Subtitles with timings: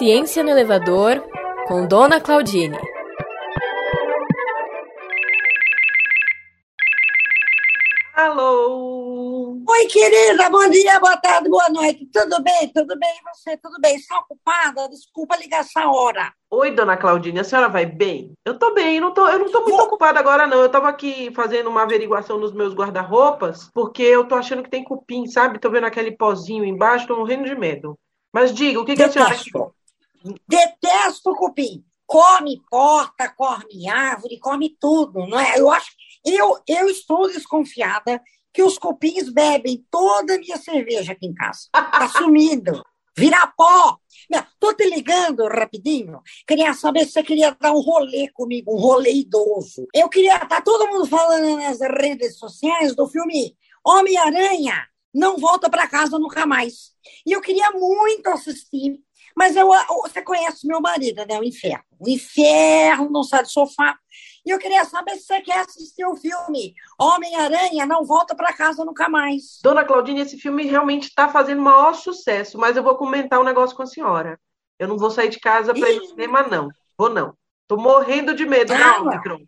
[0.00, 1.22] Ciência no Elevador,
[1.68, 2.78] com Dona Claudine.
[8.14, 9.56] Alô!
[9.68, 12.06] Oi, querida, bom dia, boa tarde, boa noite.
[12.12, 12.68] Tudo bem?
[12.72, 13.08] Tudo bem?
[13.08, 13.56] E você?
[13.56, 13.94] Tudo bem?
[13.96, 14.88] Está ocupada?
[14.88, 16.32] Desculpa ligar essa hora.
[16.50, 18.32] Oi, dona Claudine, a senhora vai bem?
[18.44, 20.60] Eu tô bem, não tô, eu não tô muito Vou- ocupada agora, não.
[20.60, 24.84] Eu tava aqui fazendo uma averiguação nos meus guarda-roupas, porque eu tô achando que tem
[24.84, 25.58] cupim, sabe?
[25.58, 27.96] Tô vendo aquele pozinho embaixo, tô morrendo de medo.
[28.32, 29.74] Mas diga, o que que a senhora Detesto.
[30.46, 31.84] Detesto cupim.
[32.06, 35.60] Come porta, come árvore, come tudo, não é?
[35.60, 35.92] Eu acho,
[36.24, 38.20] eu, eu estou desconfiada
[38.52, 41.68] que os cupins bebem toda a minha cerveja aqui em casa.
[41.72, 42.82] Tá sumindo.
[43.16, 43.98] Vira pó.
[44.58, 46.20] Tô te ligando rapidinho.
[46.46, 49.86] Queria saber se você queria dar um rolê comigo, um rolê idoso.
[49.94, 50.38] Eu queria.
[50.40, 54.89] Tá todo mundo falando nas redes sociais do filme Homem-Aranha.
[55.12, 56.92] Não volta para casa nunca mais.
[57.26, 58.98] E eu queria muito assistir,
[59.36, 59.68] mas eu,
[60.02, 61.38] você conhece meu marido, né?
[61.38, 61.84] O inferno.
[61.98, 63.98] O inferno não sai do sofá.
[64.44, 68.84] E eu queria saber se você quer assistir o filme Homem-Aranha Não Volta para Casa
[68.84, 69.58] Nunca Mais.
[69.62, 73.76] Dona Claudine, esse filme realmente está fazendo maior sucesso, mas eu vou comentar um negócio
[73.76, 74.38] com a senhora.
[74.78, 76.70] Eu não vou sair de casa para ir no cinema, não.
[76.96, 77.34] Vou não.
[77.68, 79.00] Tô morrendo de medo da.
[79.00, 79.40] Omicron.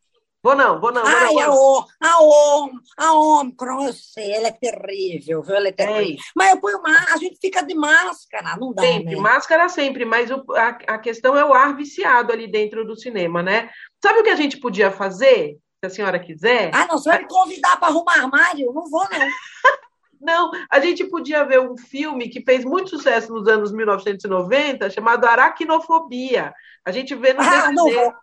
[0.42, 1.40] Vou não, vou não, vou Ai, não.
[1.42, 1.54] a, não.
[1.54, 5.54] o, a, Om, a Omicron, eu sei, ela é terrível, viu?
[5.54, 6.02] Ela é terrível.
[6.02, 9.20] Ei, Mas eu ponho uma, a gente fica de máscara, não dá, Sempre, né?
[9.20, 13.40] máscara sempre, mas o- a, a questão é o ar viciado ali dentro do cinema,
[13.42, 13.70] né?
[14.02, 16.70] Sabe o que a gente podia fazer, se a senhora quiser?
[16.74, 18.72] Ah, não, você vai me convidar para arrumar armário?
[18.72, 19.26] Não vou, não.
[20.24, 25.24] Não, a gente podia ver um filme que fez muito sucesso nos anos 1990, chamado
[25.26, 26.54] Aracnofobia.
[26.84, 28.04] A gente vê no Ah, não DVD.
[28.04, 28.14] vou.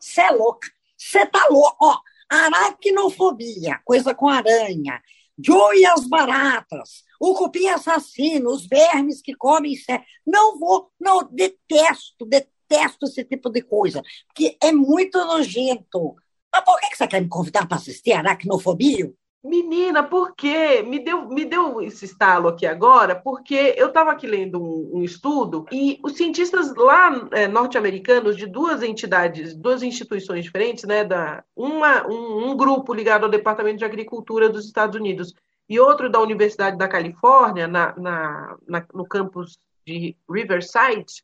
[0.00, 0.66] Você é louca.
[0.98, 1.76] Você tá louca.
[1.80, 5.00] Ó, aracnofobia, coisa com aranha.
[5.38, 7.04] Joe e as baratas.
[7.20, 9.76] O cupim assassino, os vermes que comem.
[10.26, 14.02] Não vou, não, detesto, detesto esse tipo de coisa.
[14.26, 16.16] Porque é muito nojento.
[16.52, 19.12] Mas por que você quer me convidar para assistir aracnofobia?
[19.42, 20.82] Menina, por quê?
[20.82, 25.04] Me deu, me deu esse estalo aqui agora, porque eu estava aqui lendo um, um
[25.04, 31.44] estudo e os cientistas lá eh, norte-americanos de duas entidades, duas instituições diferentes, né, da,
[31.54, 35.32] uma, um, um grupo ligado ao Departamento de Agricultura dos Estados Unidos
[35.68, 39.56] e outro da Universidade da Califórnia, na, na, na- no campus
[39.86, 41.22] de Riverside,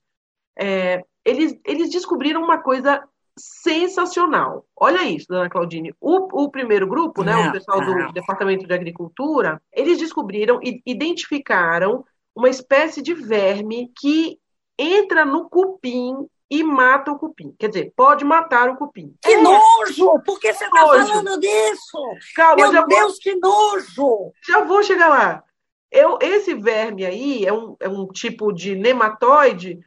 [0.56, 3.02] eh, eles, eles descobriram uma coisa
[3.38, 4.64] sensacional.
[4.76, 5.94] Olha isso, dona Claudine.
[6.00, 8.12] O, o primeiro grupo, né, o Não, pessoal do não.
[8.12, 14.38] Departamento de Agricultura, eles descobriram e identificaram uma espécie de verme que
[14.78, 16.14] entra no cupim
[16.50, 17.54] e mata o cupim.
[17.58, 19.14] Quer dizer, pode matar o cupim.
[19.22, 20.20] Que É, nojo!
[20.24, 21.98] Por que você está falando disso?
[22.36, 24.32] Calma, Meu vou, Deus, que nojo!
[24.46, 25.42] já vou chegar lá.
[25.90, 29.78] Eu, esse verme aí é um, é um tipo de nematóide.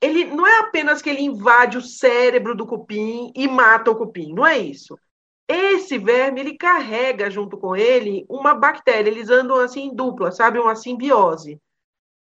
[0.00, 4.32] Ele não é apenas que ele invade o cérebro do cupim e mata o cupim,
[4.32, 4.98] não é isso.
[5.46, 10.58] Esse verme, ele carrega junto com ele uma bactéria, eles andam assim em dupla, sabe?
[10.58, 11.60] Uma simbiose.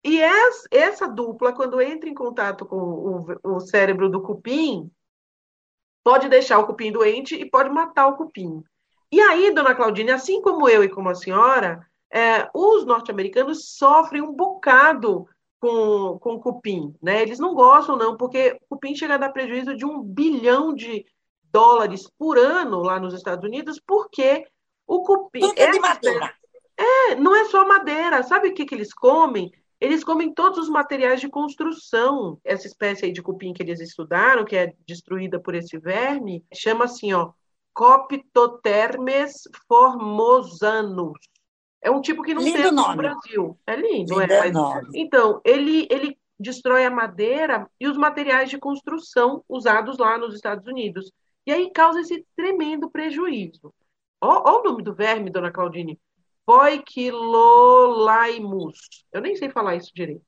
[0.03, 4.91] E es- essa dupla, quando entra em contato com o, o cérebro do cupim,
[6.03, 8.61] pode deixar o cupim doente e pode matar o cupim.
[9.11, 14.21] E aí, dona Claudine, assim como eu e como a senhora, é, os norte-americanos sofrem
[14.21, 15.27] um bocado
[15.63, 17.21] com, com cupim, né?
[17.21, 21.05] Eles não gostam, não, porque o cupim chega a dar prejuízo de um bilhão de
[21.53, 24.45] dólares por ano lá nos Estados Unidos, porque
[24.85, 25.39] o cupim.
[25.39, 26.35] Tudo é de essa madeira.
[26.75, 28.21] é, não é só madeira.
[28.23, 29.53] Sabe o que que eles comem?
[29.79, 32.37] Eles comem todos os materiais de construção.
[32.43, 36.85] Essa espécie aí de cupim que eles estudaram, que é destruída por esse verme, chama
[36.85, 37.31] assim, ó,
[37.73, 41.17] Coptotermes formosanus.
[41.83, 42.95] É um tipo que não Lindo tem no.
[42.95, 43.59] Brasil.
[43.67, 44.39] É lindo, Lindo é.
[44.39, 44.87] Mas, nome.
[44.95, 50.65] então, ele, ele destrói a madeira e os materiais de construção usados lá nos Estados
[50.65, 51.11] Unidos.
[51.45, 53.73] E aí causa esse tremendo prejuízo.
[54.21, 55.99] Ó o nome do verme, dona Claudine.
[56.45, 58.77] Poikilolaimus.
[59.11, 60.23] Eu nem sei falar isso direito.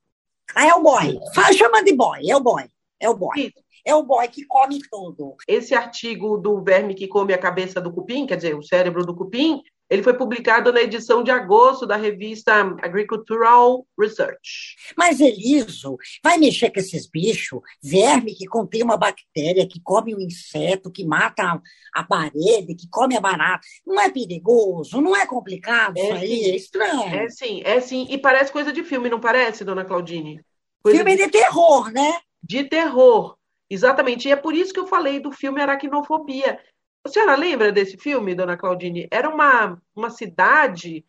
[0.54, 1.18] Ah, é o boy.
[1.34, 2.20] Fala, chama de boy.
[2.28, 2.64] É o boy.
[3.00, 3.38] É o boy.
[3.38, 3.64] Isso.
[3.84, 5.36] É o boy que come tudo.
[5.46, 9.14] Esse artigo do verme que come a cabeça do cupim, quer dizer, o cérebro do
[9.14, 12.52] cupim, ele foi publicado na edição de agosto da revista
[12.82, 14.76] Agricultural Research.
[14.96, 20.20] Mas, Eliso, vai mexer com esses bichos, verme que contém uma bactéria, que come um
[20.20, 21.60] inseto, que mata
[21.94, 23.66] a, parede, que come a barata.
[23.86, 25.00] Não é perigoso?
[25.00, 26.28] Não é complicado isso É, aí?
[26.28, 26.50] sim.
[26.50, 27.14] É estranho.
[27.14, 28.06] É sim, é sim.
[28.10, 30.40] E parece coisa de filme, não parece, dona Claudine?
[30.82, 32.20] Coisa Filme de terror, né?
[32.42, 33.36] de terror.
[33.68, 34.28] Exatamente.
[34.28, 36.60] E é por isso que eu falei do filme Aracnofobia.
[37.06, 39.06] A senhora lembra desse filme, dona Claudine?
[39.10, 41.04] Era uma, uma cidade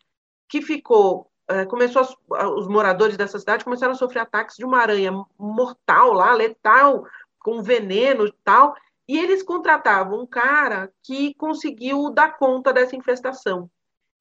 [0.48, 4.78] que ficou é, começou a, os moradores dessa cidade começaram a sofrer ataques de uma
[4.78, 7.04] aranha mortal lá, letal,
[7.40, 8.76] com veneno e tal,
[9.08, 13.68] e eles contratavam um cara que conseguiu dar conta dessa infestação.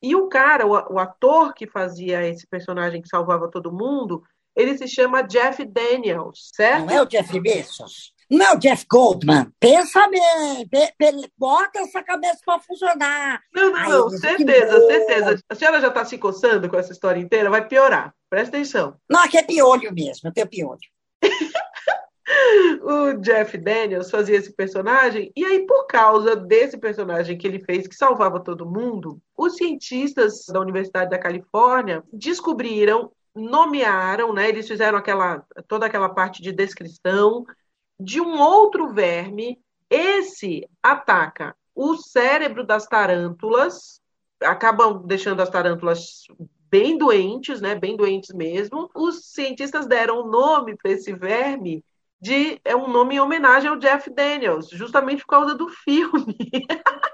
[0.01, 4.23] E o cara, o, o ator que fazia esse personagem que salvava todo mundo,
[4.55, 6.85] ele se chama Jeff Daniels, certo?
[6.85, 8.13] Não é o Jeff Bezos?
[8.29, 9.51] Não é Jeff Goldman.
[9.59, 10.69] Pensa bem,
[11.37, 13.41] bota essa cabeça para funcionar.
[13.53, 15.39] Não, não, não, certeza, certeza.
[15.49, 18.13] A senhora já está se coçando com essa história inteira, vai piorar.
[18.29, 18.95] Presta atenção.
[19.09, 20.79] Não, aqui é piolho mesmo, eu tenho piolho.
[22.83, 27.87] o Jeff Daniels fazia esse personagem, e aí, por causa desse personagem que ele fez,
[27.87, 34.49] que salvava todo mundo, os cientistas da Universidade da Califórnia descobriram, nomearam, né?
[34.49, 37.45] Eles fizeram aquela, toda aquela parte de descrição
[37.99, 39.59] de um outro verme.
[39.89, 44.01] Esse ataca o cérebro das tarântulas,
[44.41, 46.25] acabam deixando as tarântulas
[46.69, 47.75] bem doentes, né?
[47.75, 48.89] Bem doentes mesmo.
[48.95, 51.85] Os cientistas deram o nome para esse verme
[52.19, 56.35] de é um nome em homenagem ao Jeff Daniels, justamente por causa do filme.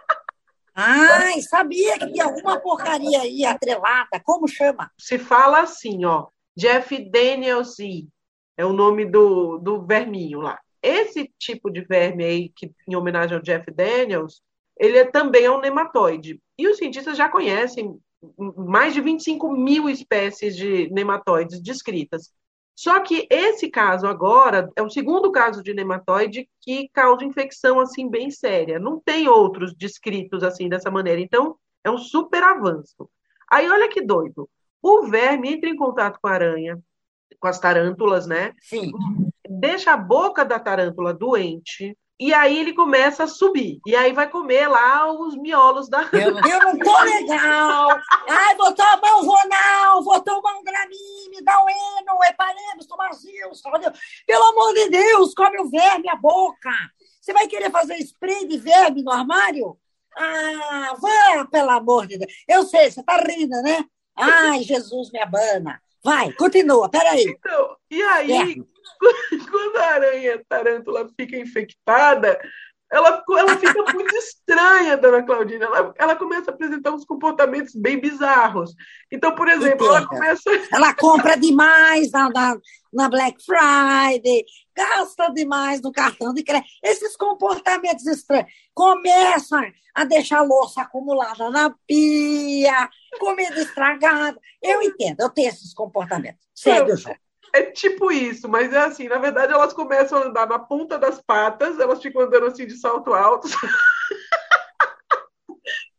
[0.73, 4.19] Ai, sabia que tinha alguma porcaria aí atrelada.
[4.23, 4.89] Como chama?
[4.97, 6.27] Se fala assim, ó.
[6.55, 8.07] Jeff Daniels E.
[8.55, 10.59] É o nome do, do verminho lá.
[10.83, 14.41] Esse tipo de verme aí, que, em homenagem ao Jeff Daniels,
[14.77, 16.41] ele é, também é um nematóide.
[16.57, 17.97] E os cientistas já conhecem
[18.57, 22.31] mais de 25 mil espécies de nematóides descritas.
[22.75, 28.09] Só que esse caso agora é o segundo caso de nematóide que causa infecção assim
[28.09, 28.79] bem séria.
[28.79, 31.21] Não tem outros descritos assim dessa maneira.
[31.21, 33.09] Então, é um super avanço.
[33.49, 34.49] Aí olha que doido.
[34.81, 36.79] O verme entra em contato com a aranha,
[37.39, 38.53] com as tarântulas, né?
[38.61, 38.91] Sim.
[39.63, 43.79] Deixa a boca da tarântula doente, e aí ele começa a subir.
[43.87, 46.01] E aí vai comer lá os miolos da.
[46.11, 47.87] Eu, eu não tô legal.
[48.27, 53.61] Ai, vou tomar um Ronal, vou tomar um Gramine, dá um Eno, Eparemos, Tomazios.
[54.27, 56.71] Pelo amor de Deus, come o verme a boca.
[57.21, 59.77] Você vai querer fazer spray de verme no armário?
[60.17, 62.33] Ah, vá, pelo amor de Deus.
[62.49, 63.85] Eu sei, você tá rindo, né?
[64.17, 65.81] Ai, Jesus me abana.
[66.03, 67.23] Vai, continua, peraí.
[67.23, 68.61] Então, e aí,
[69.49, 72.39] quando a aranha tarântula fica infectada,
[72.93, 75.65] ela, ela fica muito estranha, dona Claudina.
[75.65, 78.71] Ela, ela começa a apresentar uns comportamentos bem bizarros.
[79.11, 80.43] Então, por exemplo, ela começa.
[80.71, 82.55] Ela compra demais na, na,
[82.93, 84.45] na, Black Friday,
[84.75, 86.69] gasta demais no cartão de crédito.
[86.83, 89.63] Esses comportamentos estranhos começam
[89.95, 92.89] a deixar a louça acumulada na pia,
[93.19, 94.39] comida estragada.
[94.61, 96.45] Eu entendo, eu tenho esses comportamentos.
[96.53, 97.17] Segue o jogo.
[97.53, 101.21] É tipo isso, mas é assim, na verdade elas começam a andar na ponta das
[101.21, 103.47] patas, elas ficam andando assim de salto alto.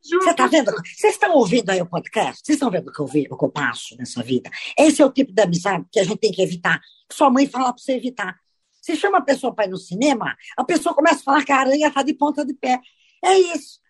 [0.03, 0.71] Você está vendo?
[0.71, 2.43] Vocês estão ouvindo aí o podcast?
[2.45, 4.51] Vocês estão vendo o que eu, vi, o que eu passo nessa vida?
[4.79, 6.79] Esse é o tipo de amizade que a gente tem que evitar.
[7.11, 8.37] Sua mãe fala para você evitar.
[8.83, 11.57] Você chama a pessoa para ir no cinema, a pessoa começa a falar que a
[11.57, 12.79] aranha está de ponta de pé.
[13.25, 13.81] É isso.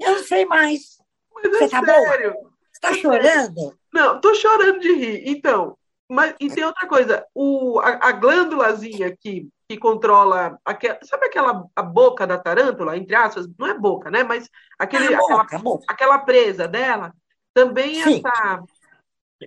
[0.00, 0.98] Eu não sei mais.
[1.32, 2.32] Mas é você está sério?
[2.32, 2.50] boa?
[2.72, 3.78] Você está chorando?
[3.92, 5.22] Não, estou chorando de rir.
[5.26, 5.78] Então,
[6.08, 11.66] mas, e tem outra coisa, o, a, a glândulazinha que, que controla, aquela, sabe aquela
[11.74, 14.22] a boca da tarântula, entre aspas, não é boca, né?
[14.22, 14.48] Mas
[14.78, 15.84] aquele, aquela, boca.
[15.88, 17.12] aquela presa dela,
[17.54, 18.62] também essa,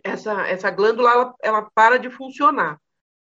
[0.03, 2.79] essa, essa glândula ela, ela para de funcionar.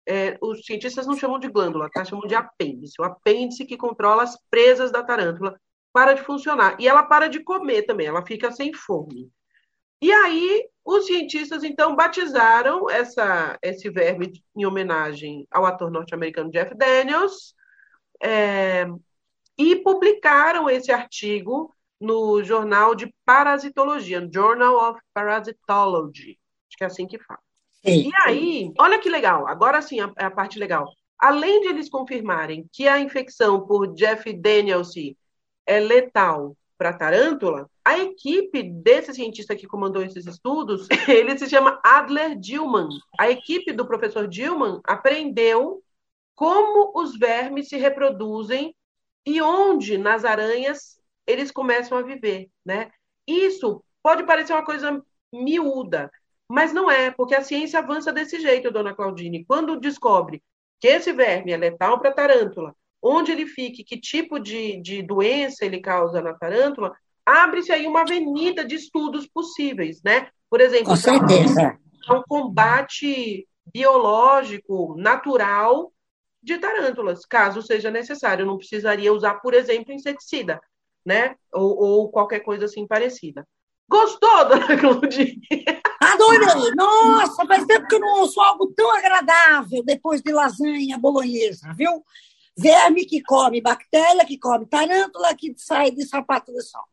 [0.05, 2.03] É, os cientistas não chamam de glândula, tá?
[2.03, 3.01] chamam de apêndice.
[3.01, 5.57] O apêndice que controla as presas da tarântula
[5.93, 6.75] para de funcionar.
[6.79, 9.31] E ela para de comer também, ela fica sem fome.
[10.01, 16.75] E aí, os cientistas, então, batizaram essa, esse verme em homenagem ao ator norte-americano Jeff
[16.75, 17.55] Daniels
[18.21, 18.85] é,
[19.57, 26.37] e publicaram esse artigo no jornal de parasitologia, Journal of Parasitology.
[26.67, 27.39] Acho que é assim que fala.
[27.85, 28.09] Sim.
[28.09, 30.85] E aí, olha que legal, agora sim a, a parte legal.
[31.17, 34.91] Além de eles confirmarem que a infecção por Jeff Daniels
[35.65, 41.79] é letal para tarântula, a equipe desse cientista que comandou esses estudos, ele se chama
[41.83, 42.89] Adler Dillman.
[43.19, 45.83] A equipe do professor Dillman aprendeu
[46.35, 48.75] como os vermes se reproduzem
[49.25, 52.91] e onde nas aranhas eles começam a viver, né?
[53.25, 55.01] Isso pode parecer uma coisa
[55.31, 56.11] miúda,
[56.49, 59.45] mas não é, porque a ciência avança desse jeito, dona Claudine.
[59.45, 60.43] Quando descobre
[60.79, 65.65] que esse verme é letal para tarântula, onde ele fique, que tipo de, de doença
[65.65, 66.95] ele causa na tarântula,
[67.25, 70.29] abre-se aí uma avenida de estudos possíveis, né?
[70.49, 71.77] Por exemplo, Com certeza.
[72.09, 75.91] um combate biológico, natural
[76.41, 78.45] de tarântulas, caso seja necessário.
[78.45, 80.61] Não precisaria usar, por exemplo, inseticida,
[81.05, 81.35] né?
[81.53, 83.45] Ou, ou qualquer coisa assim parecida.
[83.89, 85.41] Gostou, dona Claudine?
[86.01, 86.71] Adorei!
[86.75, 92.03] Nossa, faz tempo que eu não ouço algo tão agradável depois de lasanha bolonhesa, viu?
[92.57, 96.83] Verme que come bactéria, que come tarântula, que sai de sapato de sol.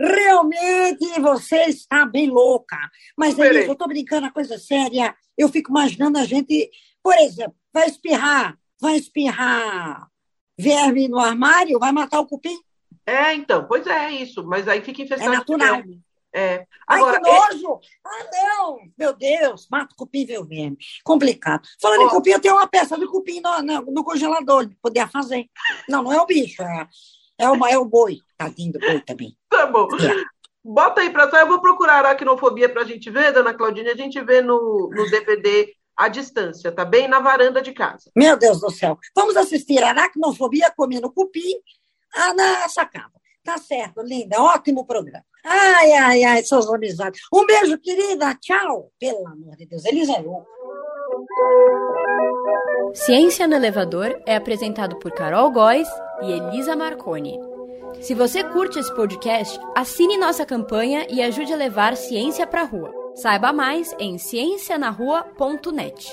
[0.00, 2.76] Realmente você está bem louca.
[3.16, 5.14] Mas, Elisa, eu estou brincando, a coisa séria.
[5.36, 6.70] Eu fico imaginando a gente,
[7.02, 10.08] por exemplo, vai espirrar, vai espirrar
[10.58, 12.58] verme no armário, vai matar o cupim?
[13.06, 14.44] É, então, pois é isso.
[14.44, 15.32] Mas aí fica infestado.
[15.32, 15.82] É natural.
[16.32, 16.66] É.
[16.86, 17.80] Agora, Ai, que nojo!
[18.04, 18.78] Ah, não!
[18.96, 19.66] Meu Deus!
[19.70, 20.76] Mata cupim vermelho.
[21.04, 21.66] Complicado.
[21.80, 22.06] Falando oh.
[22.06, 25.46] em cupim, eu tenho uma peça de cupim no, no, no congelador, de poder fazer.
[25.88, 26.88] Não, não é o bicho, é,
[27.38, 28.18] é, o, é o boi.
[28.36, 29.36] Tadinho do boi também.
[29.48, 29.88] Tá bom.
[29.96, 30.40] É.
[30.62, 33.88] Bota aí pra trás, eu vou procurar aracnofobia pra gente ver, dona Claudine.
[33.88, 37.08] A gente vê no, no DVD à distância, tá bem?
[37.08, 38.10] Na varanda de casa.
[38.14, 38.98] Meu Deus do céu.
[39.14, 41.54] Vamos assistir aracnofobia comendo cupim
[42.14, 43.19] ah, na sacada.
[43.42, 44.40] Tá certo, linda.
[44.40, 45.24] Ótimo programa.
[45.44, 47.20] Ai, ai, ai, suas amizades.
[47.32, 48.34] Um beijo, querida.
[48.34, 48.90] Tchau.
[48.98, 49.84] Pelo amor de Deus.
[49.84, 50.46] Elisa é louca.
[52.94, 55.88] Ciência no Elevador é apresentado por Carol Góes
[56.22, 57.38] e Elisa Marconi.
[58.00, 62.92] Se você curte esse podcast, assine nossa campanha e ajude a levar ciência para rua.
[63.14, 66.10] Saiba mais em ciencianarrua.net.